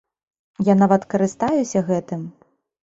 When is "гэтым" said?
1.93-2.21